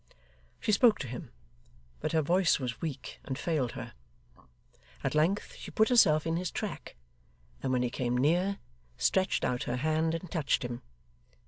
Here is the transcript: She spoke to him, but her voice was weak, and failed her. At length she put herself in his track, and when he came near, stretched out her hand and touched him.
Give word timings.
She 0.59 0.71
spoke 0.71 0.97
to 0.97 1.07
him, 1.07 1.29
but 1.99 2.11
her 2.13 2.23
voice 2.23 2.59
was 2.59 2.81
weak, 2.81 3.19
and 3.23 3.37
failed 3.37 3.73
her. 3.73 3.93
At 5.03 5.13
length 5.13 5.53
she 5.57 5.69
put 5.69 5.89
herself 5.89 6.25
in 6.25 6.37
his 6.37 6.49
track, 6.49 6.95
and 7.61 7.71
when 7.71 7.83
he 7.83 7.91
came 7.91 8.17
near, 8.17 8.57
stretched 8.97 9.45
out 9.45 9.65
her 9.65 9.75
hand 9.77 10.15
and 10.15 10.31
touched 10.31 10.63
him. 10.65 10.81